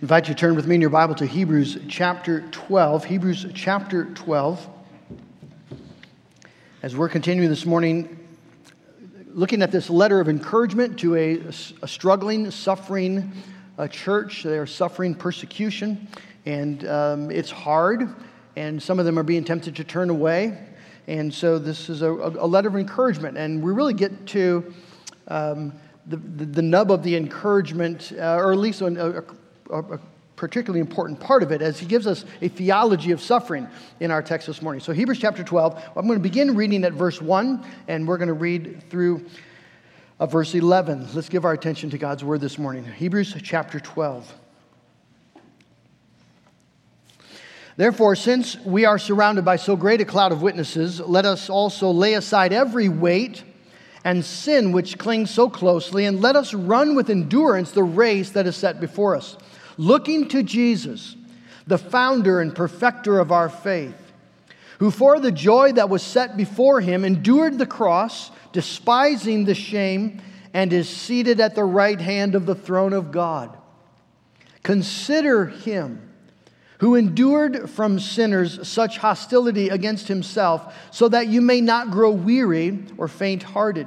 [0.00, 3.04] Invite you to turn with me in your Bible to Hebrews chapter 12.
[3.04, 4.68] Hebrews chapter 12.
[6.84, 8.16] As we're continuing this morning,
[9.26, 11.38] looking at this letter of encouragement to a,
[11.82, 13.32] a struggling, suffering
[13.76, 14.44] uh, church.
[14.44, 16.06] They are suffering persecution,
[16.46, 18.14] and um, it's hard,
[18.54, 20.64] and some of them are being tempted to turn away.
[21.08, 24.72] And so, this is a, a letter of encouragement, and we really get to
[25.26, 25.72] um,
[26.06, 29.22] the, the, the, nub of the encouragement, uh, or at least a, a,
[29.70, 29.98] a
[30.38, 33.68] particularly important part of it as he gives us a theology of suffering
[34.00, 34.80] in our text this morning.
[34.80, 38.28] So, Hebrews chapter 12, I'm going to begin reading at verse 1, and we're going
[38.28, 39.26] to read through
[40.20, 41.08] uh, verse 11.
[41.12, 42.84] Let's give our attention to God's word this morning.
[42.84, 44.32] Hebrews chapter 12.
[47.76, 51.90] Therefore, since we are surrounded by so great a cloud of witnesses, let us also
[51.90, 53.44] lay aside every weight
[54.04, 58.46] and sin which clings so closely, and let us run with endurance the race that
[58.46, 59.36] is set before us
[59.78, 61.16] looking to Jesus,
[61.66, 63.94] the founder and perfecter of our faith,
[64.78, 70.20] who for the joy that was set before him endured the cross, despising the shame,
[70.52, 73.56] and is seated at the right hand of the throne of God.
[74.62, 76.08] Consider him
[76.78, 82.78] who endured from sinners such hostility against himself, so that you may not grow weary
[82.96, 83.86] or faint hearted.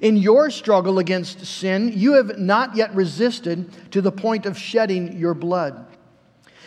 [0.00, 5.18] In your struggle against sin, you have not yet resisted to the point of shedding
[5.18, 5.86] your blood.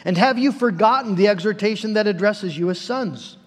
[0.05, 3.37] And have you forgotten the exhortation that addresses you as sons?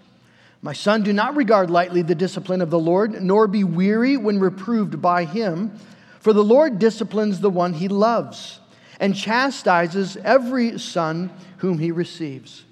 [0.61, 4.39] My son, do not regard lightly the discipline of the Lord, nor be weary when
[4.39, 5.77] reproved by him.
[6.19, 8.59] For the Lord disciplines the one he loves,
[8.99, 12.65] and chastises every son whom he receives.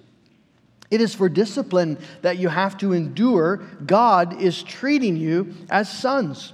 [0.91, 3.57] It is for discipline that you have to endure.
[3.85, 6.53] God is treating you as sons.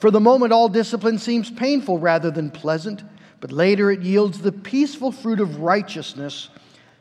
[0.00, 3.04] For the moment, all discipline seems painful rather than pleasant,
[3.38, 6.48] but later it yields the peaceful fruit of righteousness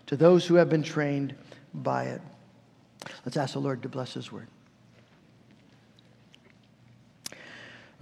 [0.07, 1.33] to those who have been trained
[1.73, 2.21] by it.
[3.23, 4.49] Let's ask the Lord to bless His word.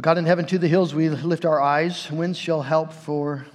[0.01, 2.09] God in heaven, to the hills we lift our eyes.
[2.11, 3.45] Whence shall help for,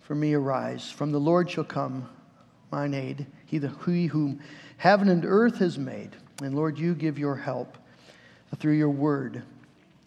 [0.00, 0.90] for me arise?
[0.90, 2.08] From the Lord shall come
[2.72, 4.40] mine aid, he, the, he whom
[4.78, 6.16] heaven and earth has made.
[6.42, 7.78] And Lord, you give your help
[8.58, 9.44] through your word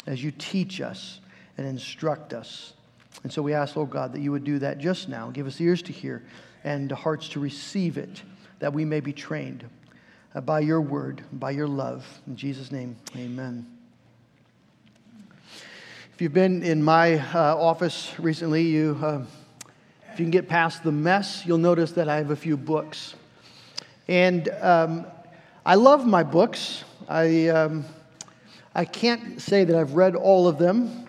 [0.06, 1.20] as you teach us
[1.58, 2.74] and instruct us.
[3.24, 5.30] And so we ask, Lord God, that you would do that just now.
[5.30, 6.24] Give us ears to hear
[6.64, 8.24] and hearts to receive it,
[8.60, 9.66] that we may be trained
[10.34, 12.06] uh, by your word, by your love.
[12.28, 13.66] In Jesus' name, amen.
[16.14, 19.24] If you've been in my uh, office recently, you, uh,
[20.14, 23.16] if you can get past the mess, you'll notice that I have a few books.
[24.08, 25.06] And um,
[25.66, 26.84] I love my books.
[27.08, 27.48] I.
[27.48, 27.86] Um,
[28.76, 31.06] I can't say that I've read all of them.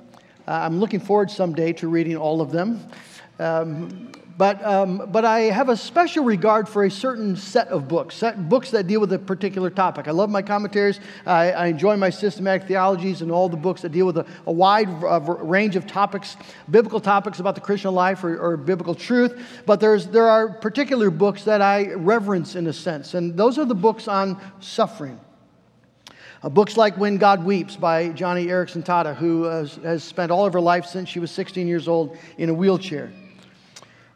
[0.46, 2.86] Uh, I'm looking forward someday to reading all of them.
[3.38, 8.16] Um, but, um, but I have a special regard for a certain set of books,
[8.16, 10.08] set, books that deal with a particular topic.
[10.08, 10.98] I love my commentaries.
[11.24, 14.52] I, I enjoy my systematic theologies and all the books that deal with a, a
[14.52, 16.36] wide uh, range of topics,
[16.70, 19.40] biblical topics about the Christian life or, or biblical truth.
[19.64, 23.64] But there's, there are particular books that I reverence in a sense, and those are
[23.64, 25.18] the books on suffering.
[26.44, 30.52] Uh, books like When God Weeps by Joni Eareckson Tada, who has spent all of
[30.52, 33.10] her life since she was 16 years old in a wheelchair.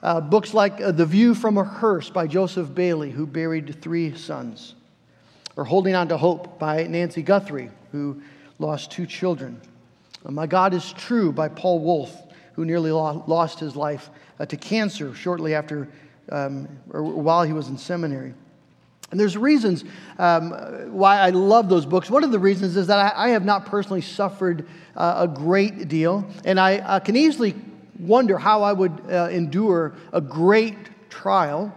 [0.03, 4.15] Uh, books like uh, The View from a Hearse by Joseph Bayly, who buried three
[4.15, 4.75] sons.
[5.57, 8.21] Or Holding On to Hope by Nancy Guthrie, who
[8.59, 9.59] lost two children.
[10.27, 12.15] Uh, My God is True by Paul Wolfe,
[12.53, 15.89] who nearly lo- lost his life uh, to cancer shortly after,
[16.31, 18.35] um, or while he was in seminary.
[19.11, 19.85] And there's reasons
[20.19, 20.51] um,
[20.93, 22.11] why I love those books.
[22.11, 25.89] One of the reasons is that I, I have not personally suffered uh, a great
[25.89, 27.55] deal, and I uh, can easily
[27.99, 30.77] wonder how I would uh, endure a great
[31.11, 31.75] trial.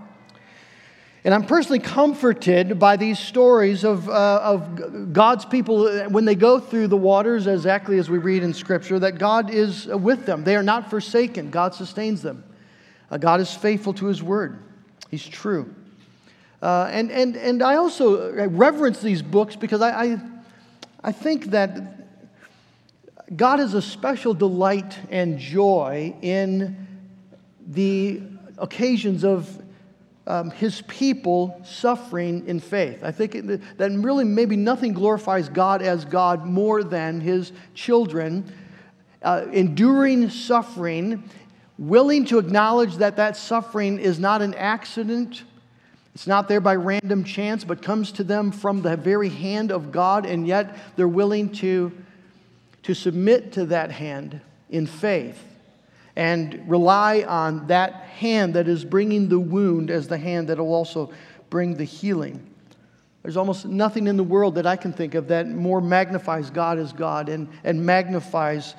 [1.23, 6.35] And I'm personally comforted by these stories of, uh, of God's people uh, when they
[6.35, 10.43] go through the waters, exactly as we read in Scripture, that God is with them.
[10.43, 12.43] They are not forsaken, God sustains them.
[13.09, 14.59] Uh, God is faithful to His word,
[15.09, 15.73] He's true.
[16.61, 20.21] Uh, and, and, and I also reverence these books because I, I,
[21.03, 21.97] I think that
[23.35, 26.87] God has a special delight and joy in
[27.67, 28.21] the
[28.57, 29.61] occasions of
[30.27, 33.03] um, his people suffering in faith.
[33.03, 38.51] I think that really maybe nothing glorifies God as God more than his children
[39.23, 41.23] uh, enduring suffering,
[41.77, 45.43] willing to acknowledge that that suffering is not an accident.
[46.13, 49.91] It's not there by random chance, but comes to them from the very hand of
[49.91, 51.91] God, and yet they're willing to,
[52.83, 55.41] to submit to that hand in faith
[56.15, 60.73] and rely on that hand that is bringing the wound as the hand that will
[60.73, 61.11] also
[61.49, 62.45] bring the healing.
[63.23, 66.79] There's almost nothing in the world that I can think of that more magnifies God
[66.79, 68.75] as God and, and magnifies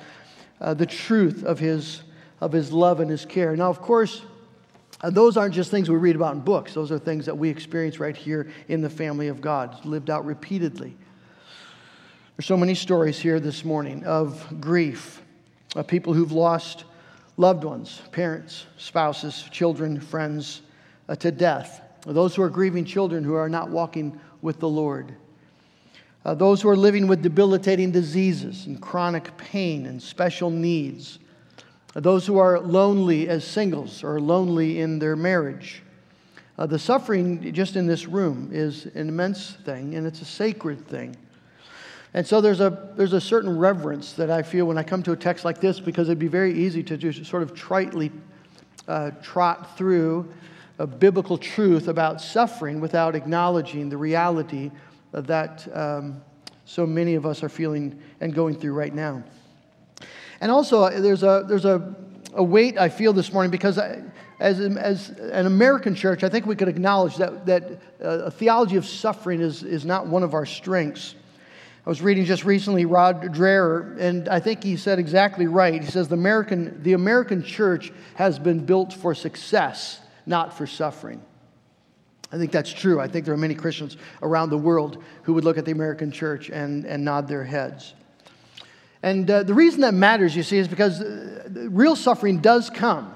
[0.59, 2.03] uh, the truth of his,
[2.41, 3.55] of his love and his care.
[3.55, 4.21] Now, of course,
[5.03, 7.49] uh, those aren't just things we read about in books, those are things that we
[7.49, 10.95] experience right here in the family of God, lived out repeatedly.
[12.37, 15.21] There's so many stories here this morning of grief,
[15.75, 16.85] of people who've lost
[17.35, 20.61] loved ones, parents, spouses, children, friends
[21.09, 21.81] uh, to death.
[22.05, 25.15] Those who are grieving children who are not walking with the Lord.
[26.25, 31.19] Uh, those who are living with debilitating diseases and chronic pain and special needs.
[31.93, 35.83] Those who are lonely as singles or lonely in their marriage.
[36.57, 40.87] Uh, the suffering just in this room is an immense thing and it's a sacred
[40.87, 41.15] thing.
[42.15, 45.11] And so there's a, there's a certain reverence that I feel when I come to
[45.13, 48.11] a text like this because it'd be very easy to just sort of tritely
[48.87, 50.31] uh, trot through
[50.79, 54.71] a biblical truth about suffering without acknowledging the reality
[55.11, 56.21] that um,
[56.65, 59.23] so many of us are feeling and going through right now.
[60.43, 61.95] And also, uh, there's a, there's a,
[62.33, 64.03] a weight I feel this morning because I,
[64.41, 67.63] as, as an American church, I think we could acknowledge that, that
[68.03, 71.15] uh, a theology of suffering is, is not one of our strengths.
[71.85, 75.81] I was reading just recently Rod Dreher, and I think he said exactly right.
[75.81, 81.21] He says the American, the American church has been built for success, not for suffering.
[82.33, 82.99] I think that's true.
[82.99, 86.11] I think there are many Christians around the world who would look at the American
[86.11, 87.93] church and, and nod their heads.
[89.03, 93.13] And uh, the reason that matters, you see, is because uh, real suffering does come.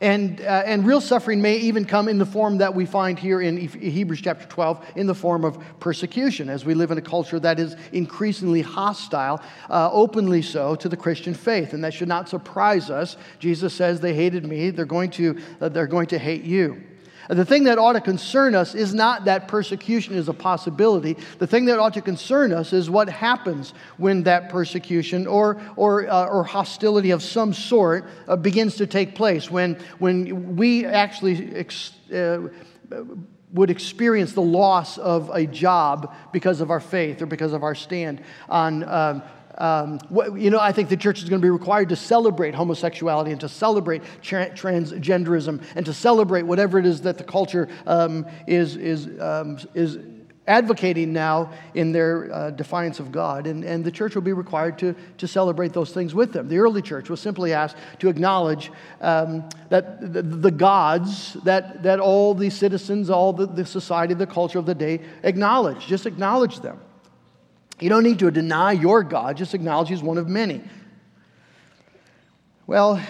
[0.00, 3.40] And, uh, and real suffering may even come in the form that we find here
[3.40, 7.40] in Hebrews chapter 12, in the form of persecution, as we live in a culture
[7.40, 11.72] that is increasingly hostile, uh, openly so, to the Christian faith.
[11.72, 13.16] And that should not surprise us.
[13.40, 16.80] Jesus says, They hated me, they're going to, uh, they're going to hate you.
[17.28, 21.16] The thing that ought to concern us is not that persecution is a possibility.
[21.38, 26.08] The thing that ought to concern us is what happens when that persecution or, or,
[26.08, 31.54] uh, or hostility of some sort uh, begins to take place, when, when we actually
[31.54, 32.48] ex- uh,
[33.52, 37.74] would experience the loss of a job because of our faith or because of our
[37.74, 39.22] stand on um,
[39.58, 39.98] um,
[40.36, 43.40] you know, I think the church is going to be required to celebrate homosexuality and
[43.40, 48.76] to celebrate tra- transgenderism and to celebrate whatever it is that the culture um, is,
[48.76, 49.98] is, um, is
[50.46, 53.46] advocating now in their uh, defiance of God.
[53.46, 56.48] And, and the church will be required to, to celebrate those things with them.
[56.48, 62.00] The early church was simply asked to acknowledge um, that the, the, gods that, that
[62.00, 65.86] all the citizens, all the, the society, the culture of the day acknowledge.
[65.86, 66.80] Just acknowledge them.
[67.80, 70.62] You don't need to deny your God, just acknowledge He's one of many.
[72.66, 73.00] Well,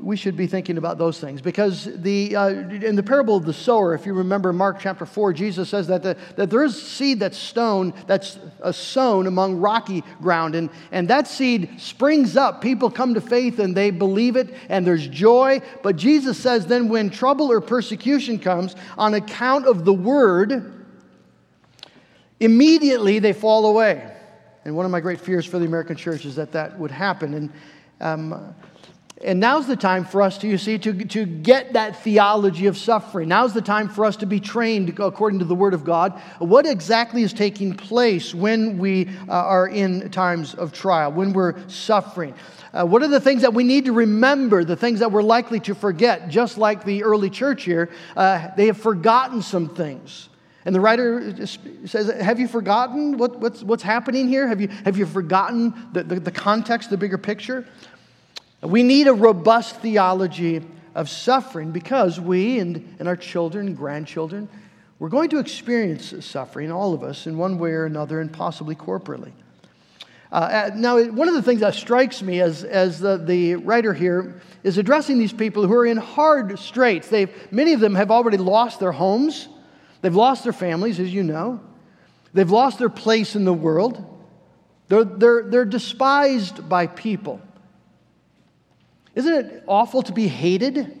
[0.00, 3.52] we should be thinking about those things because the, uh, in the parable of the
[3.52, 7.20] sower, if you remember Mark chapter 4, Jesus says that, the, that there is seed
[7.20, 12.60] that's sown, that's uh, sown among rocky ground, and, and that seed springs up.
[12.60, 15.60] People come to faith and they believe it, and there's joy.
[15.82, 20.84] But Jesus says then when trouble or persecution comes on account of the word,
[22.40, 24.11] immediately they fall away.
[24.64, 27.34] And one of my great fears for the American church is that that would happen.
[27.34, 27.52] And,
[28.00, 28.54] um,
[29.24, 32.76] and now's the time for us to, you see, to, to get that theology of
[32.76, 33.28] suffering.
[33.28, 36.20] Now's the time for us to be trained according to the Word of God.
[36.38, 41.56] What exactly is taking place when we uh, are in times of trial, when we're
[41.68, 42.34] suffering?
[42.72, 45.60] Uh, what are the things that we need to remember, the things that we're likely
[45.60, 46.28] to forget?
[46.28, 50.28] Just like the early church here, uh, they have forgotten some things.
[50.64, 51.46] And the writer
[51.86, 54.46] says, Have you forgotten what, what's, what's happening here?
[54.46, 57.66] Have you, have you forgotten the, the, the context, the bigger picture?
[58.62, 60.62] We need a robust theology
[60.94, 64.48] of suffering because we and, and our children grandchildren,
[64.98, 68.76] we're going to experience suffering, all of us, in one way or another, and possibly
[68.76, 69.32] corporately.
[70.30, 74.40] Uh, now, one of the things that strikes me as, as the, the writer here
[74.62, 77.08] is addressing these people who are in hard straits.
[77.08, 79.48] They've, many of them have already lost their homes.
[80.02, 81.60] They've lost their families, as you know.
[82.34, 84.04] They've lost their place in the world.
[84.88, 87.40] They're, they're, they're despised by people.
[89.14, 90.98] Isn't it awful to be hated?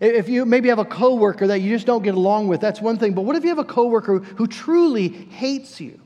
[0.00, 2.98] If you maybe have a coworker that you just don't get along with, that's one
[2.98, 3.14] thing.
[3.14, 6.00] But what if you have a coworker who truly hates you,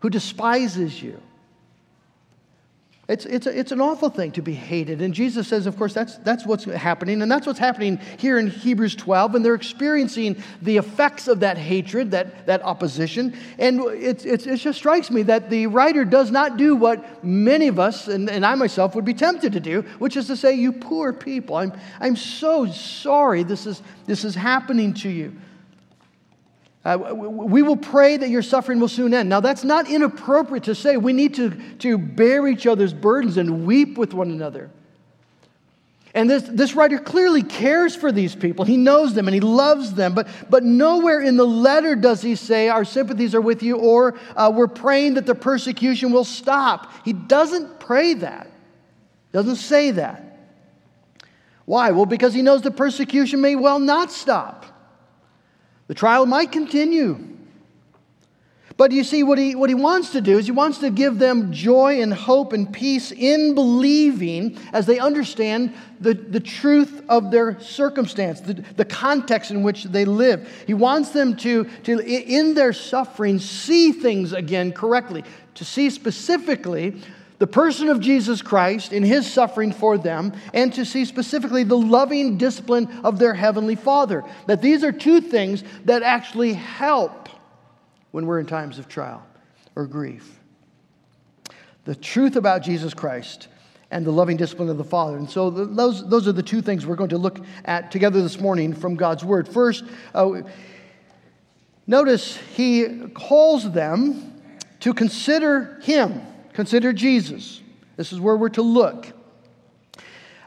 [0.00, 1.20] who despises you?
[3.08, 5.00] It's, it's, a, it's an awful thing to be hated.
[5.00, 7.22] And Jesus says, of course, that's, that's what's happening.
[7.22, 9.36] And that's what's happening here in Hebrews 12.
[9.36, 13.38] And they're experiencing the effects of that hatred, that, that opposition.
[13.60, 17.68] And it, it, it just strikes me that the writer does not do what many
[17.68, 20.54] of us, and, and I myself, would be tempted to do, which is to say,
[20.54, 25.32] You poor people, I'm, I'm so sorry this is, this is happening to you.
[26.86, 29.28] Uh, we will pray that your suffering will soon end.
[29.28, 30.96] Now, that's not inappropriate to say.
[30.96, 34.70] We need to, to bear each other's burdens and weep with one another.
[36.14, 38.64] And this, this writer clearly cares for these people.
[38.64, 40.14] He knows them and he loves them.
[40.14, 44.16] But, but nowhere in the letter does he say, Our sympathies are with you, or
[44.36, 46.92] uh, we're praying that the persecution will stop.
[47.04, 48.48] He doesn't pray that,
[49.32, 50.22] doesn't say that.
[51.64, 51.90] Why?
[51.90, 54.75] Well, because he knows the persecution may well not stop.
[55.88, 57.36] The trial might continue.
[58.76, 61.18] But you see, what he, what he wants to do is he wants to give
[61.18, 67.30] them joy and hope and peace in believing as they understand the, the truth of
[67.30, 70.46] their circumstance, the, the context in which they live.
[70.66, 75.24] He wants them to, to, in their suffering, see things again correctly,
[75.54, 77.00] to see specifically
[77.38, 81.76] the person of Jesus Christ in his suffering for them, and to see specifically the
[81.76, 84.24] loving discipline of their heavenly Father.
[84.46, 87.28] That these are two things that actually help
[88.10, 89.26] when we're in times of trial
[89.74, 90.40] or grief.
[91.84, 93.48] The truth about Jesus Christ
[93.90, 95.16] and the loving discipline of the Father.
[95.16, 98.40] And so those, those are the two things we're going to look at together this
[98.40, 99.46] morning from God's Word.
[99.46, 100.40] First, uh,
[101.86, 104.40] notice he calls them
[104.80, 106.22] to consider Him
[106.56, 107.60] Consider Jesus.
[107.98, 109.12] This is where we're to look.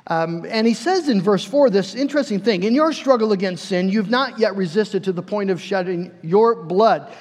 [0.08, 3.90] Um, and he says in verse 4 this interesting thing In your struggle against sin,
[3.90, 7.16] you've not yet resisted to the point of shedding your blood.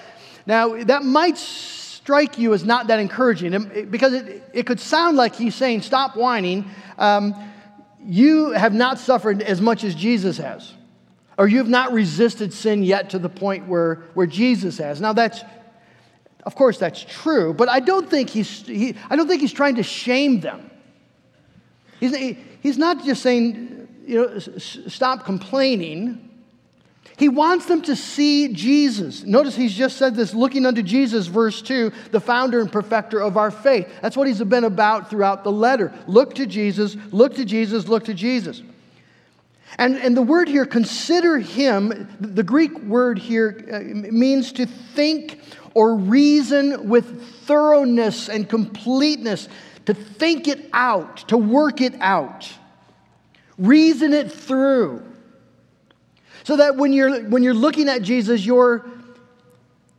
[0.47, 5.35] Now, that might strike you as not that encouraging because it, it could sound like
[5.35, 6.65] he's saying, Stop whining.
[6.97, 7.35] Um,
[8.03, 10.73] you have not suffered as much as Jesus has,
[11.37, 14.99] or you have not resisted sin yet to the point where, where Jesus has.
[14.99, 15.43] Now, that's
[16.45, 19.77] of course, that's true, but I don't think he's, he, I don't think he's trying
[19.77, 20.71] to shame them.
[22.01, 26.25] He's, he, he's not just saying, you know, stop complaining.
[27.19, 29.25] He wants them to see Jesus.
[29.25, 33.37] Notice he's just said this looking unto Jesus, verse 2, the founder and perfecter of
[33.37, 33.89] our faith.
[34.01, 35.93] That's what he's been about throughout the letter.
[36.07, 38.63] Look to Jesus, look to Jesus, look to Jesus.
[39.77, 45.41] And, and the word here, consider him, the Greek word here uh, means to think
[45.75, 49.49] or reason with thoroughness and completeness,
[49.87, 52.53] to think it out, to work it out,
[53.57, 55.03] reason it through.
[56.45, 58.87] So that when you're, when you're looking at Jesus, you're,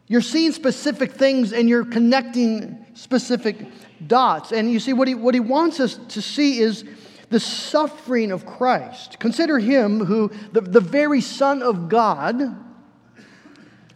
[0.07, 3.65] you're seeing specific things and you're connecting specific
[4.07, 4.51] dots.
[4.51, 6.83] And you see, what he, what he wants us to see is
[7.29, 9.19] the suffering of Christ.
[9.19, 12.41] Consider him who, the, the very Son of God,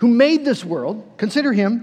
[0.03, 1.81] who made this world, consider him,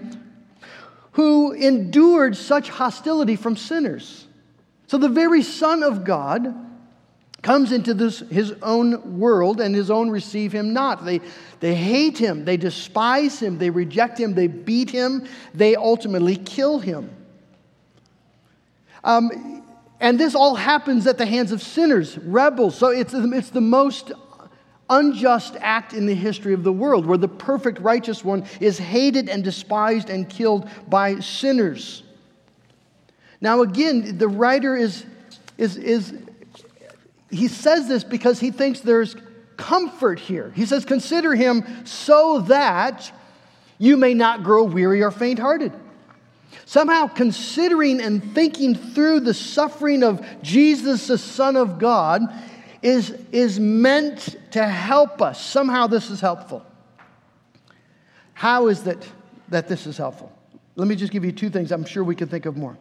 [1.13, 4.27] who endured such hostility from sinners.
[4.89, 6.55] So the very Son of God
[7.41, 11.03] comes into this, his own world, and his own receive him not.
[11.03, 11.23] They,
[11.61, 16.79] they hate him, they despise him, they reject him, they beat him, they ultimately kill
[16.79, 17.09] him.
[19.03, 19.65] Um,
[19.99, 22.77] and this all happens at the hands of sinners, rebels.
[22.77, 24.13] So it's, it's the most
[24.91, 29.29] unjust act in the history of the world, where the perfect righteous one is hated
[29.29, 32.03] and despised and killed by sinners.
[33.41, 35.07] Now, again, the writer is,
[35.57, 36.13] is, is
[37.31, 39.17] he says this because he thinks there's
[39.57, 40.53] comfort here.
[40.55, 43.11] He says, Consider him so that
[43.79, 45.73] you may not grow weary or faint hearted.
[46.67, 52.23] Somehow, considering and thinking through the suffering of Jesus, the Son of God,
[52.83, 55.45] is, is meant to help us.
[55.45, 56.65] Somehow this is helpful.
[58.33, 59.07] How is that
[59.51, 60.33] that this is helpful?
[60.77, 61.73] Let me just give you two things.
[61.73, 62.79] I'm sure we can think of more.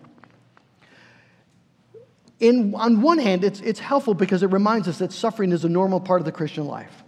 [2.39, 5.69] In, on one hand, it's, it's helpful because it reminds us that suffering is a
[5.69, 7.03] normal part of the Christian life.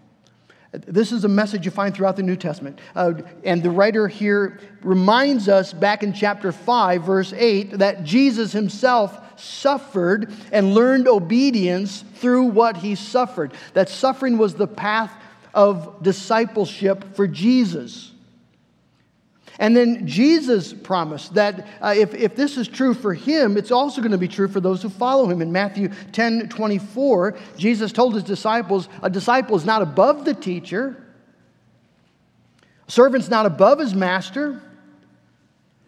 [0.71, 2.79] This is a message you find throughout the New Testament.
[2.95, 3.13] Uh,
[3.43, 9.39] and the writer here reminds us back in chapter 5, verse 8, that Jesus himself
[9.39, 13.53] suffered and learned obedience through what he suffered.
[13.73, 15.13] That suffering was the path
[15.53, 18.11] of discipleship for Jesus.
[19.61, 24.01] And then Jesus promised that uh, if, if this is true for him, it's also
[24.01, 25.39] going to be true for those who follow him.
[25.39, 31.05] In Matthew 10 24, Jesus told his disciples, A disciple is not above the teacher,
[32.87, 34.59] a servant's not above his master.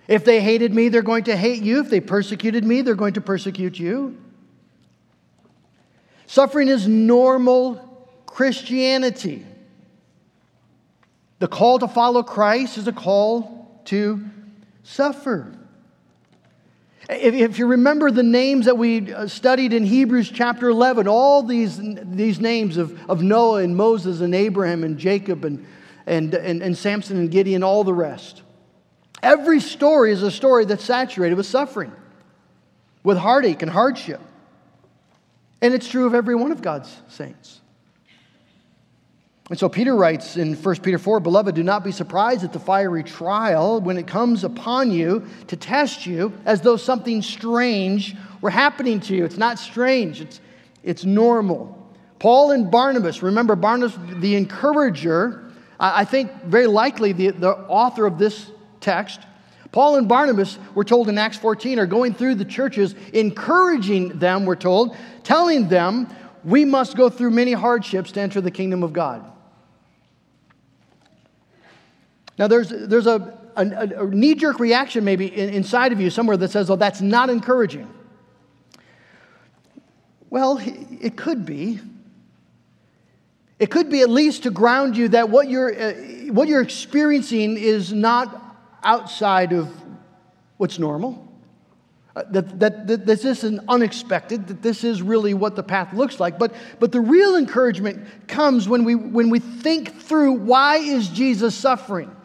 [0.07, 1.79] If they hated me, they're going to hate you.
[1.79, 4.21] If they persecuted me, they're going to persecute you.
[6.27, 9.47] Suffering is normal Christianity.
[11.39, 14.23] The call to follow Christ is a call to
[14.83, 15.53] suffer.
[17.09, 21.79] If, you remember the names that we uh, studied in Hebrews chapter 11, all these,
[21.81, 25.65] these names of, of Noah and Moses and Abraham and Jacob and,
[26.05, 28.41] and, and, and Samson and Gideon, all the rest.
[29.21, 31.91] Every story is a story that's saturated with suffering,
[33.03, 34.21] with heartache and hardship.
[35.61, 37.61] And it's true of every one of God's saints.
[39.49, 42.59] And so Peter writes in 1 Peter 4 Beloved, do not be surprised at the
[42.59, 48.49] fiery trial when it comes upon you to test you as though something strange were
[48.49, 49.25] happening to you.
[49.25, 50.39] It's not strange, it's,
[50.81, 51.77] it's normal.
[52.19, 58.17] Paul and Barnabas, remember Barnabas, the encourager, I think very likely the, the author of
[58.17, 59.19] this text,
[59.73, 64.45] Paul and Barnabas, we're told in Acts 14, are going through the churches, encouraging them,
[64.45, 66.07] we're told, telling them,
[66.45, 69.32] we must go through many hardships to enter the kingdom of God.
[72.37, 76.37] Now, there's, there's a, a, a knee jerk reaction maybe in, inside of you somewhere
[76.37, 77.91] that says, oh, that's not encouraging.
[80.29, 81.79] Well, it could be.
[83.59, 85.93] It could be at least to ground you that what you're, uh,
[86.33, 89.69] what you're experiencing is not outside of
[90.57, 91.31] what's normal.
[92.15, 96.19] Uh, that, that, that this isn't unexpected, that this is really what the path looks
[96.19, 96.37] like.
[96.37, 101.55] But, but the real encouragement comes when we, when we think through why is Jesus
[101.55, 102.15] suffering?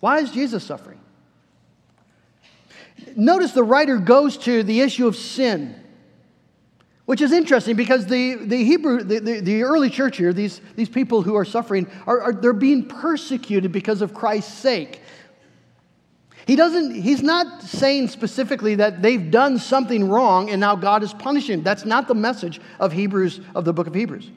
[0.00, 0.98] Why is Jesus suffering?
[3.16, 5.74] Notice the writer goes to the issue of sin,
[7.06, 10.88] which is interesting because the, the Hebrew, the, the, the early church here, these, these
[10.88, 15.00] people who are suffering, are, are, they're being persecuted because of Christ's sake.
[16.46, 21.12] He doesn't, he's not saying specifically that they've done something wrong and now God is
[21.12, 21.64] punishing them.
[21.64, 24.30] That's not the message of Hebrews, of the book of Hebrews.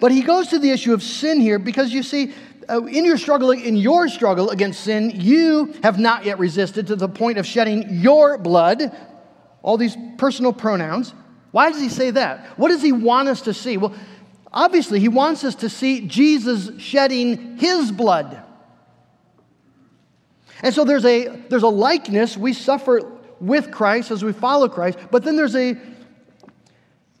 [0.00, 2.32] But he goes to the issue of sin here because you see,
[2.68, 6.96] uh, in your struggle, in your struggle against sin, you have not yet resisted to
[6.96, 8.96] the point of shedding your blood.
[9.62, 11.14] All these personal pronouns.
[11.50, 12.58] Why does he say that?
[12.58, 13.76] What does he want us to see?
[13.76, 13.94] Well,
[14.52, 18.42] obviously, he wants us to see Jesus shedding his blood.
[20.62, 22.36] And so there's a, there's a likeness.
[22.36, 25.76] We suffer with Christ as we follow Christ, but then there's a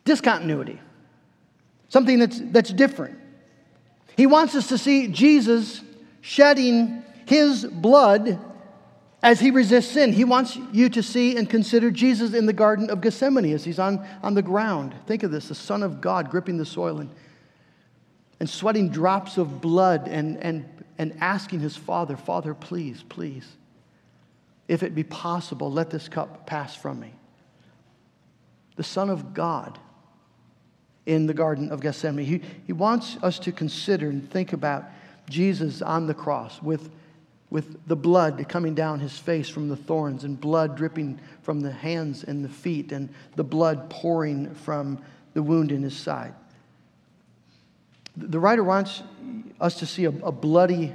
[0.04, 0.80] discontinuity,
[1.96, 3.18] something that's, that's different.
[4.16, 5.80] He wants us to see Jesus
[6.20, 8.38] shedding his blood
[9.22, 10.12] as he resists sin.
[10.12, 13.78] He wants you to see and consider Jesus in the Garden of Gethsemane as he's
[13.78, 14.94] on, on the ground.
[15.06, 17.10] Think of this the Son of God gripping the soil and,
[18.40, 23.46] and sweating drops of blood and, and and asking his father, Father, please, please,
[24.68, 27.12] if it be possible, let this cup pass from me.
[28.76, 29.78] The Son of God
[31.06, 32.26] in the Garden of Gethsemane.
[32.26, 34.84] He, he wants us to consider and think about
[35.30, 36.90] Jesus on the cross with,
[37.48, 41.72] with the blood coming down his face from the thorns and blood dripping from the
[41.72, 45.00] hands and the feet and the blood pouring from
[45.34, 46.34] the wound in his side.
[48.16, 49.02] The writer wants
[49.60, 50.92] us to see a, a bloody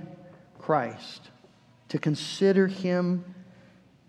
[0.58, 1.30] Christ,
[1.90, 3.24] to consider him,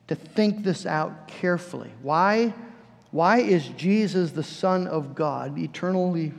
[0.09, 1.91] to think this out carefully.
[2.03, 2.55] Why?
[3.13, 6.33] Why is Jesus the Son of God, eternally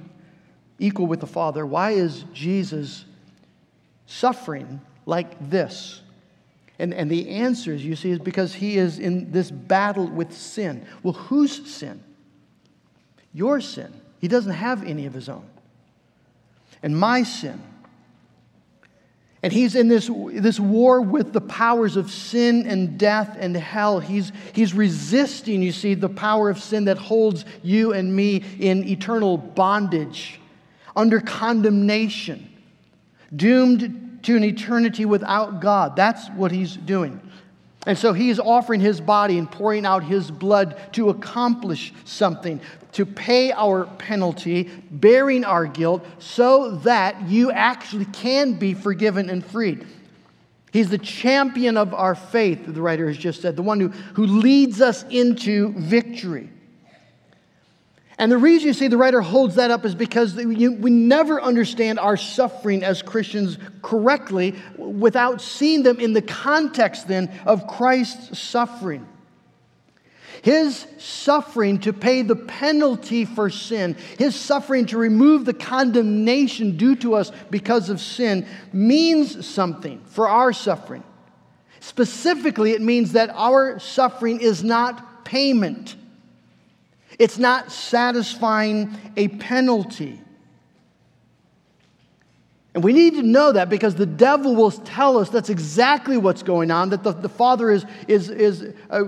[0.79, 1.65] equal with the Father?
[1.65, 3.05] Why is Jesus
[4.05, 6.01] suffering like this?
[6.79, 10.33] And, and the answer, as you see, is because he is in this battle with
[10.33, 10.85] sin.
[11.03, 12.03] Well, whose sin?
[13.33, 13.93] Your sin.
[14.19, 15.45] He doesn't have any of his own
[16.83, 17.59] and my sin.
[19.43, 23.99] And he's in this, this war with the powers of sin and death and hell.
[23.99, 28.87] He's, he's resisting, you see, the power of sin that holds you and me in
[28.87, 30.39] eternal bondage,
[30.95, 32.49] under condemnation,
[33.35, 35.97] doomed to an eternity without God.
[35.97, 37.19] That's what he's doing.
[37.85, 42.61] And so he is offering his body and pouring out his blood to accomplish something,
[42.93, 49.45] to pay our penalty, bearing our guilt, so that you actually can be forgiven and
[49.45, 49.85] freed.
[50.71, 54.25] He's the champion of our faith, the writer has just said, the one who, who
[54.25, 56.49] leads us into victory.
[58.17, 61.99] And the reason you see the writer holds that up is because we never understand
[61.99, 69.07] our suffering as Christians correctly without seeing them in the context then of Christ's suffering.
[70.43, 76.97] His suffering to pay the penalty for sin, his suffering to remove the condemnation due
[76.97, 81.03] to us because of sin, means something for our suffering.
[81.79, 85.95] Specifically, it means that our suffering is not payment,
[87.19, 90.19] it's not satisfying a penalty.
[92.73, 96.41] And we need to know that because the devil will tell us that's exactly what's
[96.41, 99.03] going on, that the, the Father is, is, is uh,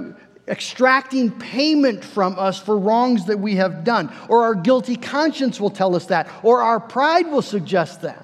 [0.47, 4.13] extracting payment from us for wrongs that we have done.
[4.29, 6.29] Or our guilty conscience will tell us that.
[6.43, 8.21] Or our pride will suggest that.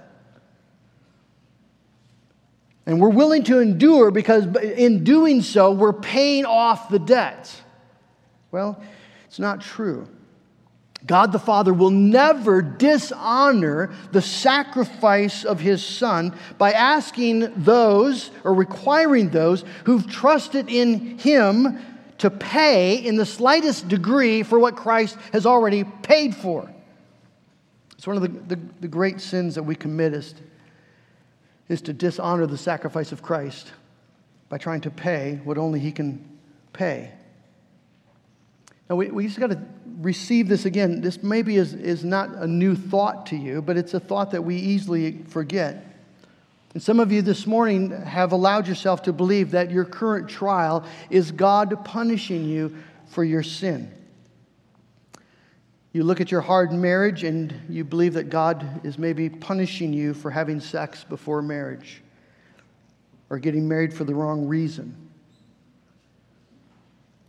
[2.85, 7.51] And we're willing to endure because in doing so, we're paying off the debt.
[8.51, 8.81] Well,
[9.31, 10.09] it's not true.
[11.05, 18.53] God the Father will never dishonor the sacrifice of his Son by asking those or
[18.53, 21.79] requiring those who've trusted in him
[22.17, 26.69] to pay in the slightest degree for what Christ has already paid for.
[27.93, 30.35] It's one of the, the, the great sins that we commit is,
[31.69, 33.71] is to dishonor the sacrifice of Christ
[34.49, 36.37] by trying to pay what only He can
[36.73, 37.13] pay.
[38.91, 39.61] Now, we, we just got to
[40.01, 40.99] receive this again.
[40.99, 44.41] This maybe is, is not a new thought to you, but it's a thought that
[44.41, 45.85] we easily forget.
[46.73, 50.85] And some of you this morning have allowed yourself to believe that your current trial
[51.09, 52.75] is God punishing you
[53.05, 53.89] for your sin.
[55.93, 60.13] You look at your hard marriage and you believe that God is maybe punishing you
[60.13, 62.01] for having sex before marriage
[63.29, 64.97] or getting married for the wrong reason.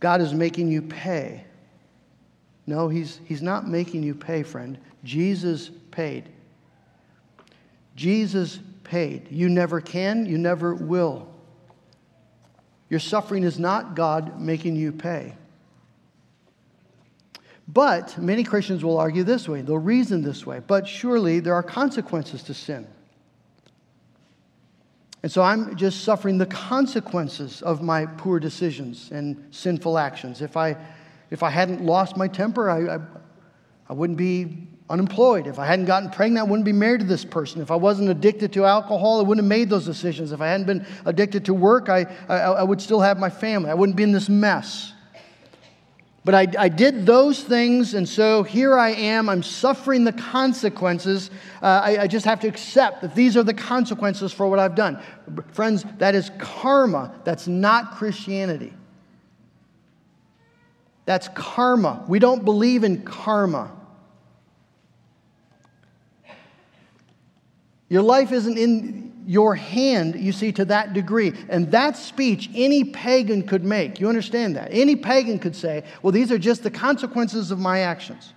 [0.01, 1.45] God is making you pay.
[2.65, 4.77] No, he's, he's not making you pay, friend.
[5.03, 6.29] Jesus paid.
[7.95, 9.27] Jesus paid.
[9.29, 11.27] You never can, you never will.
[12.89, 15.35] Your suffering is not God making you pay.
[17.67, 21.63] But many Christians will argue this way, they'll reason this way, but surely there are
[21.63, 22.87] consequences to sin.
[25.23, 30.41] And so I'm just suffering the consequences of my poor decisions and sinful actions.
[30.41, 30.75] If I,
[31.33, 32.99] if I hadn't lost my temper, I, I,
[33.89, 35.47] I wouldn't be unemployed.
[35.47, 37.59] If I hadn't gotten pregnant, I wouldn't be married to this person.
[37.59, 40.31] If I wasn't addicted to alcohol, I wouldn't have made those decisions.
[40.31, 43.71] If I hadn't been addicted to work, I, I, I would still have my family.
[43.71, 44.93] I wouldn't be in this mess.
[46.23, 49.27] But I, I did those things, and so here I am.
[49.27, 51.31] I'm suffering the consequences.
[51.63, 54.75] Uh, I, I just have to accept that these are the consequences for what I've
[54.75, 55.01] done.
[55.51, 57.19] Friends, that is karma.
[57.23, 58.71] That's not Christianity.
[61.05, 62.03] That's karma.
[62.07, 63.71] We don't believe in karma.
[67.89, 71.33] Your life isn't in your hand, you see, to that degree.
[71.49, 73.99] And that speech any pagan could make.
[73.99, 74.69] You understand that?
[74.71, 78.33] Any pagan could say, well, these are just the consequences of my actions.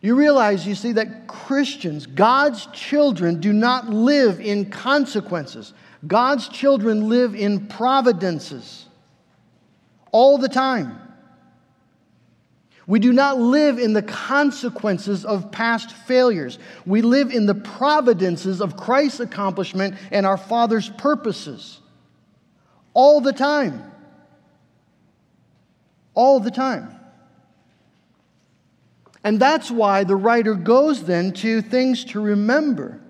[0.00, 5.72] You realize, you see, that Christians, God's children, do not live in consequences.
[6.06, 8.86] God's children live in providences
[10.10, 10.98] all the time.
[12.86, 16.58] We do not live in the consequences of past failures.
[16.84, 21.78] We live in the providences of Christ's accomplishment and our Father's purposes.
[22.92, 23.90] All the time.
[26.14, 26.96] All the time.
[29.24, 33.00] And that's why the writer goes then to things to remember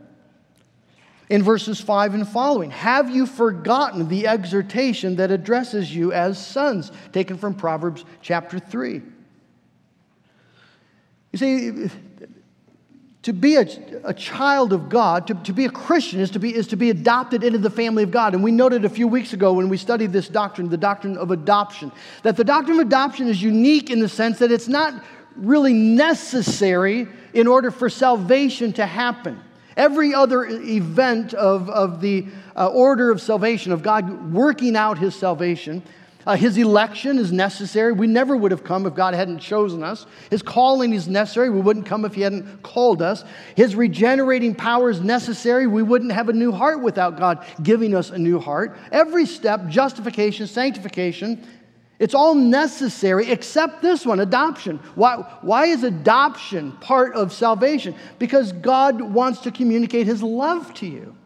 [1.30, 2.70] in verses 5 and following.
[2.70, 6.92] Have you forgotten the exhortation that addresses you as sons?
[7.12, 9.00] Taken from Proverbs chapter 3.
[11.33, 11.90] You see,
[13.23, 13.66] to be a,
[14.05, 16.90] a child of God, to, to be a Christian, is to be, is to be
[16.90, 18.35] adopted into the family of God.
[18.35, 21.31] And we noted a few weeks ago when we studied this doctrine, the doctrine of
[21.31, 21.92] adoption,
[22.23, 25.03] that the doctrine of adoption is unique in the sense that it's not
[25.37, 29.40] really necessary in order for salvation to happen.
[29.77, 35.14] Every other event of, of the uh, order of salvation, of God working out his
[35.14, 35.83] salvation,
[36.26, 37.92] uh, his election is necessary.
[37.92, 40.06] We never would have come if God hadn't chosen us.
[40.30, 41.50] His calling is necessary.
[41.50, 43.24] We wouldn't come if He hadn't called us.
[43.56, 45.66] His regenerating power is necessary.
[45.66, 48.76] We wouldn't have a new heart without God giving us a new heart.
[48.92, 51.46] Every step, justification, sanctification,
[51.98, 54.78] it's all necessary except this one adoption.
[54.96, 57.94] Why, why is adoption part of salvation?
[58.18, 61.16] Because God wants to communicate His love to you.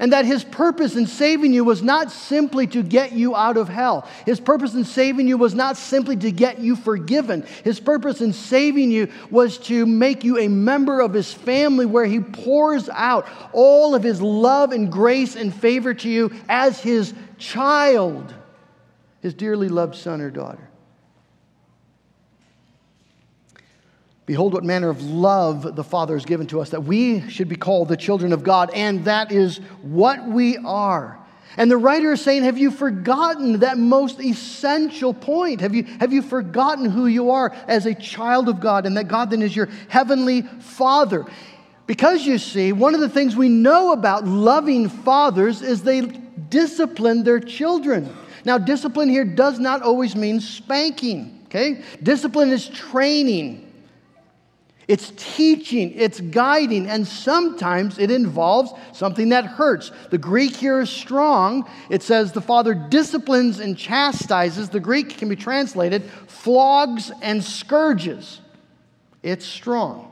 [0.00, 3.68] And that his purpose in saving you was not simply to get you out of
[3.68, 4.08] hell.
[4.26, 7.44] His purpose in saving you was not simply to get you forgiven.
[7.64, 12.06] His purpose in saving you was to make you a member of his family where
[12.06, 17.12] he pours out all of his love and grace and favor to you as his
[17.38, 18.32] child,
[19.20, 20.67] his dearly loved son or daughter.
[24.28, 27.56] Behold, what manner of love the Father has given to us, that we should be
[27.56, 31.18] called the children of God, and that is what we are.
[31.56, 35.62] And the writer is saying, Have you forgotten that most essential point?
[35.62, 39.08] Have you, have you forgotten who you are as a child of God, and that
[39.08, 41.24] God then is your heavenly Father?
[41.86, 47.24] Because you see, one of the things we know about loving fathers is they discipline
[47.24, 48.14] their children.
[48.44, 51.82] Now, discipline here does not always mean spanking, okay?
[52.02, 53.64] Discipline is training.
[54.88, 59.92] It's teaching, it's guiding, and sometimes it involves something that hurts.
[60.08, 61.68] The Greek here is strong.
[61.90, 64.70] It says the Father disciplines and chastises.
[64.70, 68.40] The Greek can be translated flogs and scourges.
[69.22, 70.10] It's strong.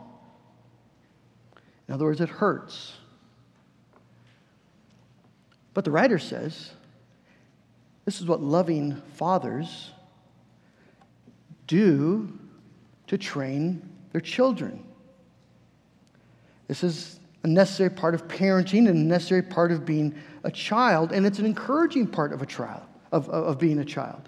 [1.89, 2.93] In other words, it hurts.
[5.73, 6.71] But the writer says
[8.05, 9.91] this is what loving fathers
[11.67, 12.39] do
[13.07, 14.83] to train their children.
[16.69, 21.13] This is a necessary part of parenting and a necessary part of being a child,
[21.13, 22.81] and it's an encouraging part of a child,
[23.13, 24.27] of, of being a child.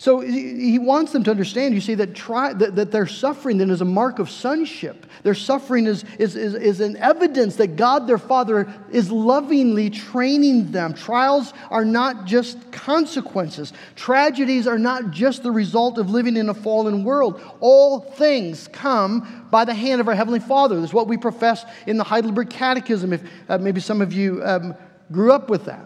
[0.00, 3.80] So he wants them to understand, you see, that, that, that, their suffering then is
[3.80, 5.06] a mark of sonship.
[5.24, 10.70] Their suffering is, is, is, is an evidence that God, their Father, is lovingly training
[10.70, 10.94] them.
[10.94, 16.54] Trials are not just consequences, tragedies are not just the result of living in a
[16.54, 17.42] fallen world.
[17.58, 20.76] All things come by the hand of our Heavenly Father.
[20.76, 24.44] This is what we profess in the Heidelberg Catechism, if uh, maybe some of you
[24.44, 24.76] um,
[25.10, 25.84] grew up with that.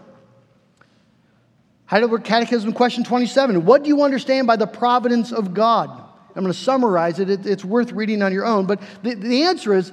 [1.85, 3.65] Heidelberg Catechism, question 27.
[3.65, 5.89] What do you understand by the providence of God?
[6.35, 7.45] I'm going to summarize it.
[7.45, 8.65] It's worth reading on your own.
[8.65, 9.91] But the, the answer is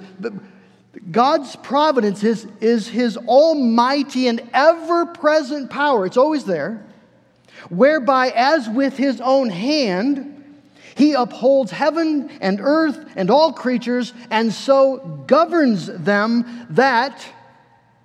[1.11, 6.07] God's providence is, is his almighty and ever present power.
[6.07, 6.87] It's always there.
[7.69, 10.61] Whereby, as with his own hand,
[10.95, 17.25] he upholds heaven and earth and all creatures, and so governs them that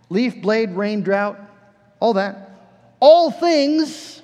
[0.10, 1.40] leaf, blade, rain, drought,
[2.00, 2.55] all that
[3.00, 4.22] all things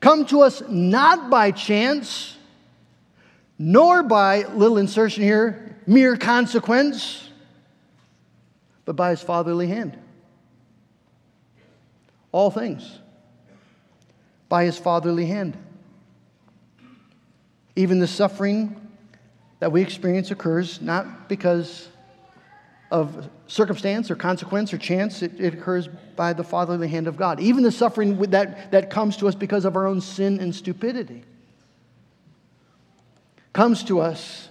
[0.00, 2.36] come to us not by chance,
[3.58, 7.28] nor by, little insertion here, mere consequence,
[8.84, 9.98] but by his fatherly hand.
[12.32, 12.98] All things
[14.48, 15.56] by his fatherly hand.
[17.76, 18.80] Even the suffering
[19.58, 21.88] that we experience occurs not because
[22.90, 27.40] of circumstance or consequence or chance, it, it, occurs by the fatherly hand of God.
[27.40, 31.24] Even the suffering that, that comes to us because of our own sin and stupidity
[33.52, 34.48] comes to us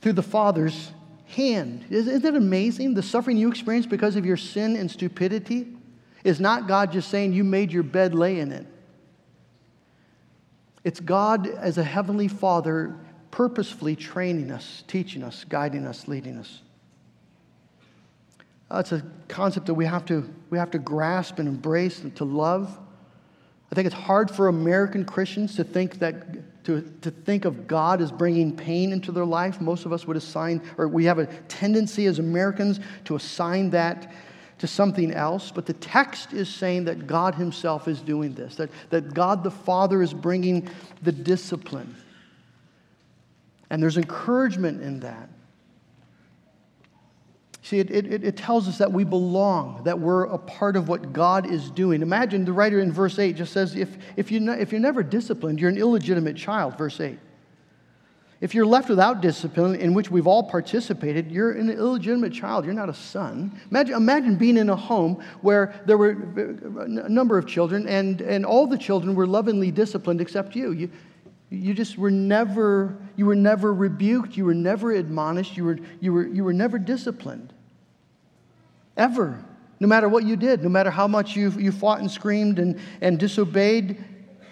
[0.00, 0.90] through the Father's
[1.26, 1.84] hand.
[1.90, 2.94] Isn't it amazing?
[2.94, 5.68] The suffering you experience because of your sin and stupidity
[6.24, 8.66] is not God just saying you made your bed, lay in it.
[10.82, 12.96] It's God as a heavenly Father
[13.30, 16.60] purposefully training us, teaching us, guiding us, leading us.
[18.70, 22.14] Uh, it's a concept that we have, to, we have to grasp and embrace and
[22.16, 22.78] to love.
[23.70, 28.02] I think it's hard for American Christians to think that to, to think of God
[28.02, 29.60] as bringing pain into their life.
[29.60, 34.12] Most of us would assign, or we have a tendency as Americans to assign that
[34.58, 35.50] to something else.
[35.50, 39.50] But the text is saying that God Himself is doing this, that, that God the
[39.50, 40.68] Father is bringing
[41.02, 41.96] the discipline.
[43.70, 45.30] And there's encouragement in that.
[47.62, 51.12] See, it, it, it, tells us that we belong, that we're a part of what
[51.12, 52.00] God is doing.
[52.00, 55.60] Imagine the writer in verse 8 just says, if, if, you, if you're never disciplined,
[55.60, 57.18] you're an illegitimate child, verse 8.
[58.40, 62.64] If you're left without discipline, in which we've all participated, you're an illegitimate child.
[62.64, 63.60] You're not a son.
[63.70, 68.46] Imagine, imagine being in a home where there were a number of children, and, and
[68.46, 70.72] all the children were lovingly disciplined except you.
[70.72, 70.90] You,
[71.50, 76.12] you just were never, you were never rebuked, you were never admonished, you were, you
[76.12, 77.52] were, you were never disciplined.
[78.96, 79.44] Ever.
[79.80, 82.78] No matter what you did, no matter how much you, you fought and screamed and,
[83.00, 84.02] and disobeyed,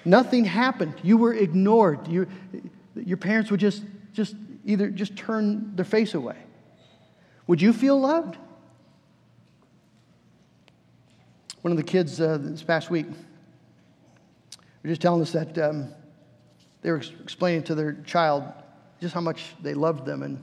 [0.04, 0.94] nothing happened.
[1.02, 2.08] You were ignored.
[2.08, 2.26] You,
[2.96, 3.82] your parents would just,
[4.12, 4.34] just
[4.64, 6.36] either just turn their face away.
[7.46, 8.36] Would you feel loved?
[11.62, 13.06] One of the kids uh, this past week
[14.82, 15.88] were just telling us that um,
[16.82, 18.44] they were explaining to their child
[19.00, 20.36] just how much they loved them and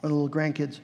[0.00, 0.80] one of the little grandkids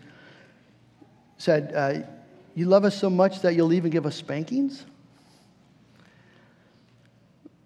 [1.37, 2.07] said, uh,
[2.55, 4.87] You love us so much that you'll even give us spankings?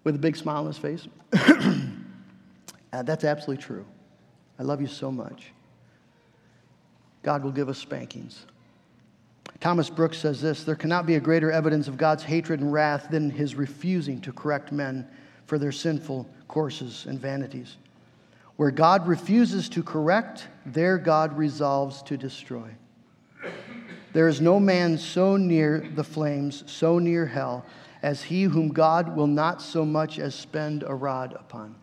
[0.03, 1.07] With a big smile on his face.
[2.93, 3.85] uh, that's absolutely true.
[4.59, 5.53] I love you so much.
[7.23, 8.45] God will give us spankings.
[9.61, 13.07] Thomas Brooks says this there cannot be a greater evidence of God's hatred and wrath
[13.09, 15.07] than his refusing to correct men
[15.45, 17.77] for their sinful courses and vanities.
[18.55, 22.69] Where God refuses to correct, there God resolves to destroy.
[24.13, 27.65] There is no man so near the flames, so near hell,
[28.01, 31.75] as he whom God will not so much as spend a rod upon.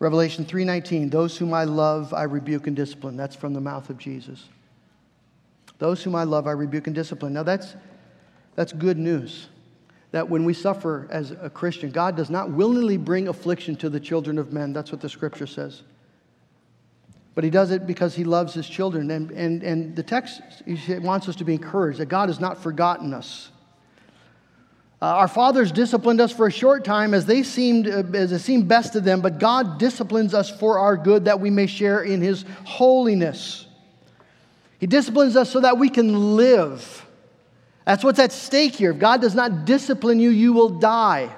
[0.00, 3.16] Revelation 3:19 Those whom I love I rebuke and discipline.
[3.16, 4.48] That's from the mouth of Jesus.
[5.78, 7.32] Those whom I love I rebuke and discipline.
[7.32, 7.76] Now that's
[8.56, 9.46] that's good news.
[10.12, 14.00] That when we suffer as a Christian, God does not willingly bring affliction to the
[14.00, 14.72] children of men.
[14.72, 15.82] That's what the scripture says.
[17.34, 19.10] But he does it because he loves his children.
[19.10, 20.42] And, and, and the text
[20.88, 23.50] wants us to be encouraged that God has not forgotten us.
[25.00, 28.38] Uh, our fathers disciplined us for a short time as they seemed uh, as it
[28.38, 32.02] seemed best to them, but God disciplines us for our good that we may share
[32.02, 33.66] in his holiness.
[34.78, 37.04] He disciplines us so that we can live.
[37.84, 38.92] That's what's at stake here.
[38.92, 41.34] If God does not discipline you, you will die.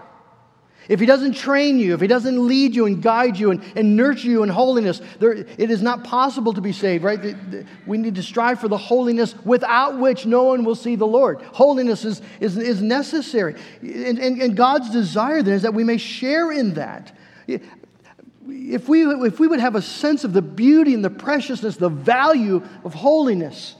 [0.87, 3.97] If he doesn't train you, if he doesn't lead you and guide you and, and
[3.97, 7.21] nurture you in holiness, there, it is not possible to be saved, right?
[7.21, 10.95] The, the, we need to strive for the holiness without which no one will see
[10.95, 11.41] the Lord.
[11.41, 13.55] Holiness is, is, is necessary.
[13.81, 17.17] And, and, and God's desire then is that we may share in that.
[17.47, 21.89] If we, if we would have a sense of the beauty and the preciousness, the
[21.89, 23.75] value of holiness,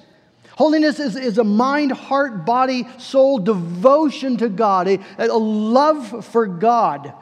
[0.57, 6.47] Holiness is, is a mind, heart, body, soul devotion to God, a, a love for
[6.47, 7.13] God.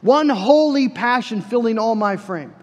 [0.00, 2.54] One holy passion filling all my frame.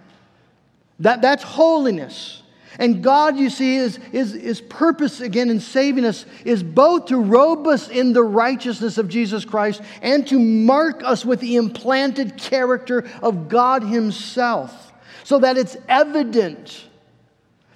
[0.99, 2.41] That, that's holiness.
[2.77, 7.17] And God, you see, is, is, is purpose again in saving us is both to
[7.17, 12.37] robe us in the righteousness of Jesus Christ and to mark us with the implanted
[12.37, 14.93] character of God Himself
[15.25, 16.85] so that it's evident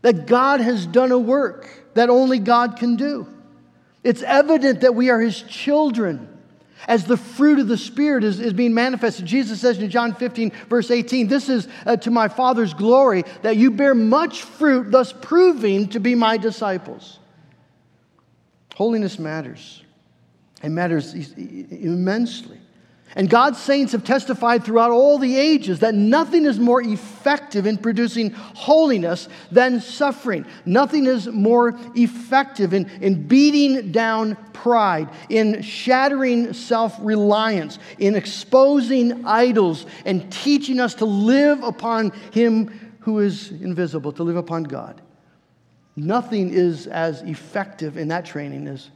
[0.04, 3.28] that God has done a work that only God can do.
[4.04, 6.30] It's evident that we are His children
[6.88, 9.26] as the fruit of the Spirit is, is being manifested.
[9.26, 13.56] Jesus says in John 15, verse 18, This is uh, to my Father's glory that
[13.56, 17.20] you bear much fruit, thus proving to be my disciples.
[18.76, 19.84] Holiness matters.
[20.62, 22.60] It matters immensely.
[23.16, 27.78] And God's saints have testified throughout all the ages that nothing is more effective in
[27.78, 30.46] producing holiness than suffering.
[30.66, 39.26] Nothing is more effective in, in beating down pride, in shattering self reliance, in exposing
[39.26, 45.02] idols, and teaching us to live upon Him who is invisible, to live upon God.
[45.96, 48.90] Nothing is as effective in that training as,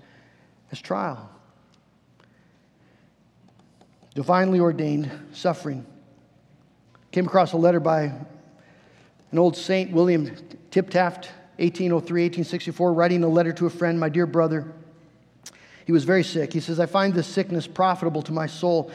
[0.72, 1.30] as trial
[4.18, 5.86] divinely ordained suffering.
[7.12, 8.12] Came across a letter by
[9.32, 10.26] an old saint, William
[10.72, 11.28] Tiptaft,
[11.60, 14.74] 1803, 1864, writing a letter to a friend, my dear brother.
[15.86, 16.52] He was very sick.
[16.52, 18.90] He says, I find this sickness profitable to my soul.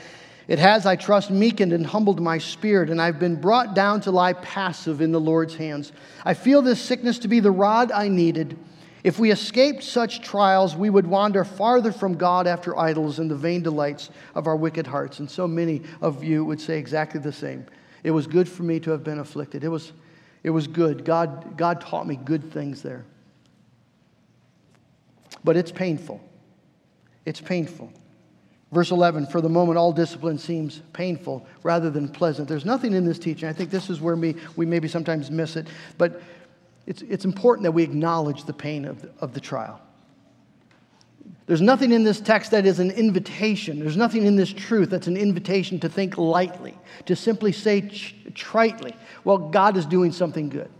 [0.49, 4.11] It has, I trust, meekened and humbled my spirit, and I've been brought down to
[4.11, 5.93] lie passive in the Lord's hands.
[6.25, 8.59] I feel this sickness to be the rod I needed
[9.05, 13.35] if we escaped such trials, we would wander farther from God after idols and the
[13.35, 15.19] vain delights of our wicked hearts.
[15.19, 17.67] And so many of you would say exactly the same.
[18.05, 19.65] It was good for me to have been afflicted.
[19.65, 19.93] It was,
[20.45, 21.05] it was good.
[21.05, 23.05] God, God taught me good things there.
[25.43, 26.21] But it's painful.
[27.25, 27.93] It's painful.
[28.71, 32.49] Verse 11, for the moment, all discipline seems painful rather than pleasant.
[32.49, 33.49] There's nothing in this teaching.
[33.49, 35.67] I think this is where we, we maybe sometimes miss it.
[35.99, 36.23] But
[36.87, 39.81] it's, it's important that we acknowledge the pain of the, of the trial.
[41.47, 43.79] There's nothing in this text that is an invitation.
[43.81, 48.15] There's nothing in this truth that's an invitation to think lightly, to simply say ch-
[48.33, 50.71] tritely, well, God is doing something good.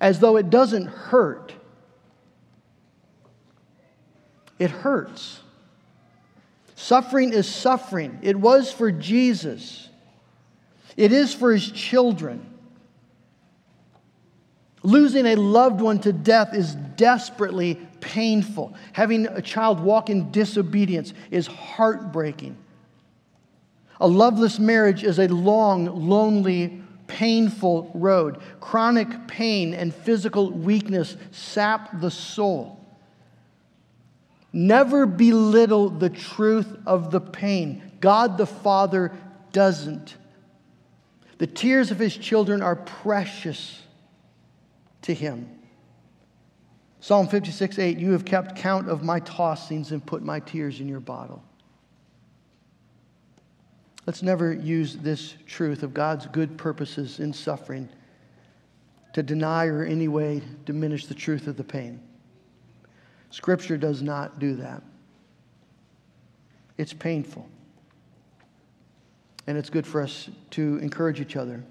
[0.00, 1.52] As though it doesn't hurt.
[4.58, 5.40] It hurts.
[6.74, 8.18] Suffering is suffering.
[8.22, 9.88] It was for Jesus,
[10.96, 12.49] it is for his children.
[14.82, 18.74] Losing a loved one to death is desperately painful.
[18.92, 22.56] Having a child walk in disobedience is heartbreaking.
[24.00, 28.38] A loveless marriage is a long, lonely, painful road.
[28.60, 32.78] Chronic pain and physical weakness sap the soul.
[34.52, 37.82] Never belittle the truth of the pain.
[38.00, 39.12] God the Father
[39.52, 40.16] doesn't.
[41.36, 43.82] The tears of his children are precious
[45.02, 45.48] to him.
[47.00, 50.88] Psalm 56 8, you have kept count of my tossings and put my tears in
[50.88, 51.42] your bottle.
[54.06, 57.88] Let's never use this truth of God's good purposes in suffering
[59.12, 62.00] to deny or in any way diminish the truth of the pain.
[63.30, 64.82] Scripture does not do that.
[66.76, 67.48] It's painful.
[69.46, 71.64] And it's good for us to encourage each other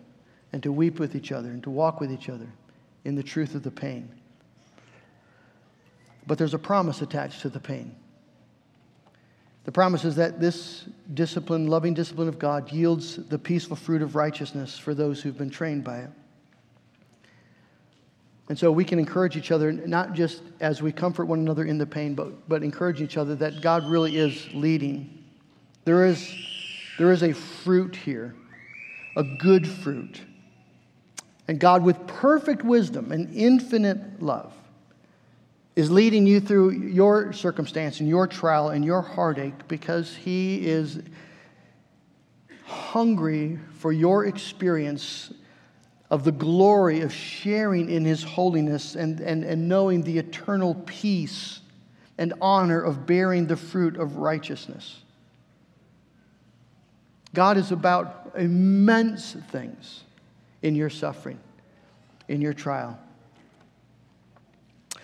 [0.53, 2.47] and to weep with each other and to walk with each other
[3.05, 4.09] in the truth of the pain.
[6.27, 7.95] But there's a promise attached to the pain.
[9.65, 14.15] The promise is that this discipline, loving discipline of God, yields the peaceful fruit of
[14.15, 16.09] righteousness for those who've been trained by it.
[18.49, 21.77] And so we can encourage each other, not just as we comfort one another in
[21.77, 25.23] the pain, but, but encourage each other that God really is leading.
[25.85, 26.33] There is,
[26.97, 28.33] there is a fruit here,
[29.15, 30.21] a good fruit.
[31.49, 34.53] And God, with perfect wisdom and infinite love,
[35.75, 41.01] is leading you through your circumstance and your trial and your heartache because He is
[42.65, 45.33] hungry for your experience
[46.11, 51.61] of the glory of sharing in his holiness and, and, and knowing the eternal peace
[52.19, 54.99] and honor of bearing the fruit of righteousness.
[57.33, 60.03] God is about immense things
[60.61, 61.39] in your suffering,
[62.27, 62.99] in your trial.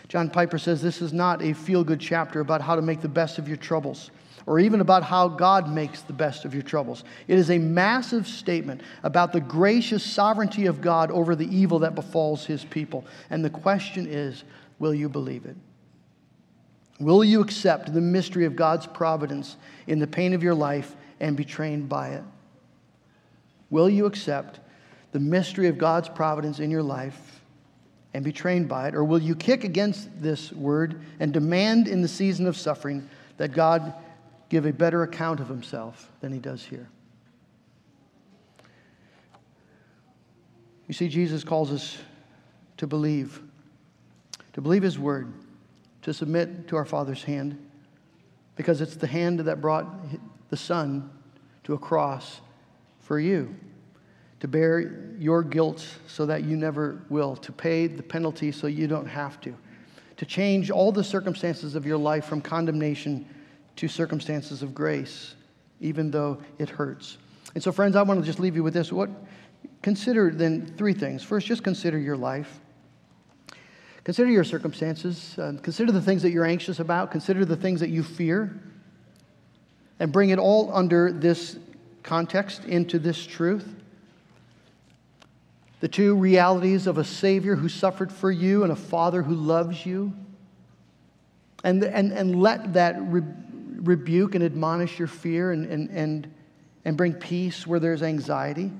[0.08, 3.10] John Piper says this is not a feel good chapter about how to make the
[3.10, 4.12] best of your troubles
[4.46, 7.04] or even about how God makes the best of your troubles.
[7.28, 11.96] It is a massive statement about the gracious sovereignty of God over the evil that
[11.96, 13.06] befalls his people.
[13.30, 14.44] And the question is
[14.78, 15.56] will you believe it?
[17.00, 21.36] Will you accept the mystery of God's providence in the pain of your life and
[21.36, 22.24] be trained by it?
[23.70, 24.60] Will you accept
[25.16, 27.40] the mystery of God's providence in your life
[28.14, 28.96] and be trained by it?
[28.96, 33.08] Or will you kick against this word and demand in the season of suffering
[33.38, 33.94] that God
[34.50, 36.90] give a better account of himself than he does here.
[40.90, 41.98] You see, Jesus calls us
[42.76, 43.42] to believe,
[44.52, 45.32] to believe his word,
[46.02, 47.58] to submit to our Father's hand,
[48.58, 49.88] because it's the hand that brought
[50.50, 51.10] the Son
[51.64, 52.42] to a cross
[53.00, 53.56] for you,
[54.46, 58.86] to bear your guilt so that you never will, to pay the penalty so you
[58.86, 59.56] don't have to,
[60.18, 63.28] to change all the circumstances of your life from condemnation
[63.76, 65.34] to circumstances of grace,
[65.80, 67.18] even though it hurts.
[67.56, 68.92] And so, friends, I want to just leave you with this.
[68.92, 69.10] What
[69.82, 71.24] consider then three things.
[71.24, 72.60] First, just consider your life.
[74.04, 75.40] Consider your circumstances.
[75.40, 77.10] Uh, consider the things that you're anxious about.
[77.10, 78.62] Consider the things that you fear.
[80.00, 81.58] And bring it all under this
[82.04, 83.82] context, into this truth.
[85.86, 89.86] The two realities of a Savior who suffered for you and a Father who loves
[89.86, 90.14] you.
[91.64, 93.22] And, and, and let that re-
[93.84, 96.34] rebuke and admonish your fear and, and, and,
[96.86, 98.72] and bring peace where there's anxiety.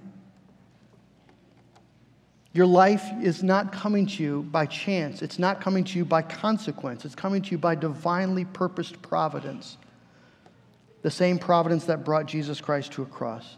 [2.54, 5.22] Your life is not coming to you by chance.
[5.22, 7.06] It's not coming to you by consequence.
[7.06, 9.78] It's coming to you by divinely purposed providence.
[11.04, 13.58] The same providence that brought Jesus Christ to a cross.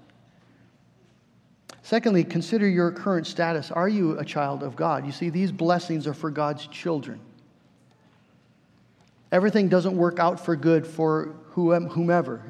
[1.81, 3.71] Secondly, consider your current status.
[3.71, 5.05] Are you a child of God?
[5.05, 7.19] You see, these blessings are for God's children.
[9.31, 12.43] Everything doesn't work out for good for whomever.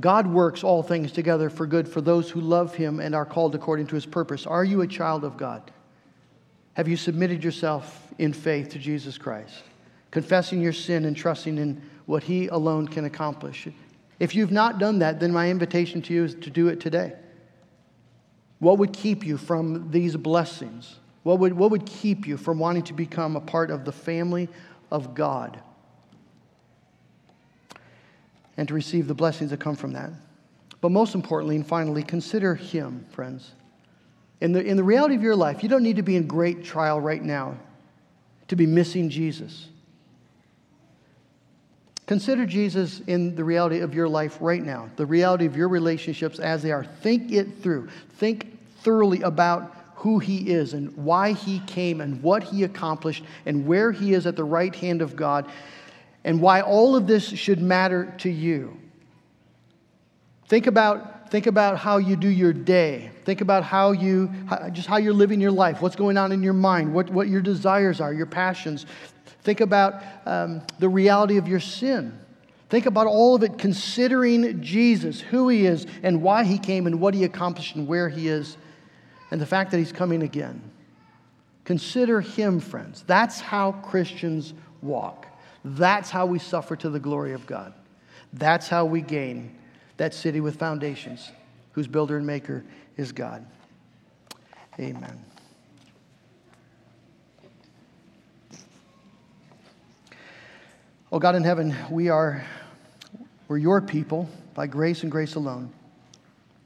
[0.00, 3.54] God works all things together for good for those who love him and are called
[3.54, 4.46] according to his purpose.
[4.46, 5.72] Are you a child of God?
[6.74, 9.64] Have you submitted yourself in faith to Jesus Christ,
[10.10, 13.66] confessing your sin and trusting in what he alone can accomplish?
[14.18, 17.12] If you've not done that, then my invitation to you is to do it today.
[18.58, 20.96] What would keep you from these blessings?
[21.22, 24.48] What would, what would keep you from wanting to become a part of the family
[24.90, 25.60] of God
[28.56, 30.10] and to receive the blessings that come from that?
[30.80, 33.52] But most importantly and finally, consider Him, friends.
[34.40, 36.64] In the, in the reality of your life, you don't need to be in great
[36.64, 37.58] trial right now
[38.48, 39.68] to be missing Jesus.
[42.08, 46.38] Consider Jesus in the reality of your life right now, the reality of your relationships
[46.38, 46.82] as they are.
[46.82, 47.88] Think it through.
[48.14, 53.66] Think thoroughly about who he is and why he came and what he accomplished and
[53.66, 55.52] where he is at the right hand of God
[56.24, 58.74] and why all of this should matter to you.
[60.46, 63.10] Think about, think about how you do your day.
[63.26, 64.32] Think about how you,
[64.72, 67.42] just how you're living your life, what's going on in your mind, what, what your
[67.42, 68.86] desires are, your passions.
[69.48, 72.12] Think about um, the reality of your sin.
[72.68, 77.00] Think about all of it considering Jesus, who he is, and why he came, and
[77.00, 78.58] what he accomplished, and where he is
[79.30, 80.60] and the fact that he's coming again.
[81.64, 83.04] Consider him, friends.
[83.06, 85.26] That's how Christians walk.
[85.64, 87.72] That's how we suffer to the glory of God.
[88.34, 89.56] That's how we gain
[89.96, 91.32] that city with foundations,
[91.72, 92.66] whose builder and maker
[92.98, 93.46] is God.
[94.78, 95.24] Amen.
[101.10, 102.44] Oh God in heaven, we are
[103.48, 105.72] we're your people by grace and grace alone.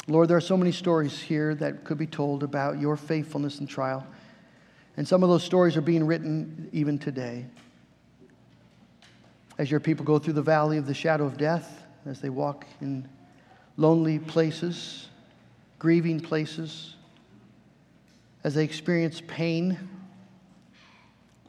[0.08, 3.68] Lord, there are so many stories here that could be told about your faithfulness in
[3.68, 4.04] trial.
[4.96, 7.46] And some of those stories are being written even today.
[9.58, 12.66] As your people go through the valley of the shadow of death, as they walk
[12.80, 13.08] in
[13.76, 15.06] lonely places,
[15.78, 16.96] grieving places,
[18.42, 19.78] as they experience pain.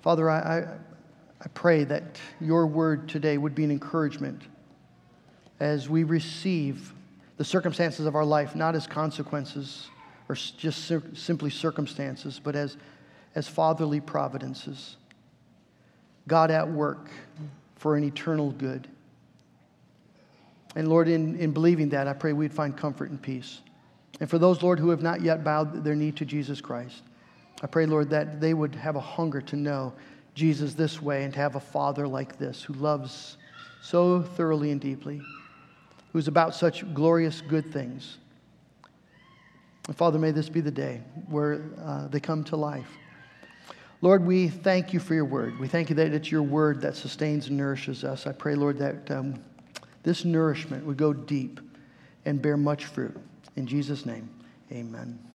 [0.03, 0.67] Father, I, I,
[1.43, 4.43] I pray that your word today would be an encouragement
[5.59, 6.93] as we receive
[7.37, 9.89] the circumstances of our life, not as consequences
[10.29, 12.77] or just simply circumstances, but as,
[13.35, 14.95] as fatherly providences.
[16.27, 17.09] God at work
[17.75, 18.87] for an eternal good.
[20.75, 23.59] And Lord, in, in believing that, I pray we'd find comfort and peace.
[24.21, 27.03] And for those, Lord, who have not yet bowed their knee to Jesus Christ,
[27.61, 29.93] I pray, Lord, that they would have a hunger to know
[30.33, 33.37] Jesus this way and to have a father like this who loves
[33.81, 35.21] so thoroughly and deeply,
[36.11, 38.17] who's about such glorious good things.
[39.87, 42.87] And Father, may this be the day where uh, they come to life.
[44.01, 45.59] Lord, we thank you for your word.
[45.59, 48.27] We thank you that it's your word that sustains and nourishes us.
[48.27, 49.41] I pray, Lord, that um,
[50.03, 51.59] this nourishment would go deep
[52.25, 53.15] and bear much fruit.
[53.55, 54.29] In Jesus' name,
[54.71, 55.32] amen.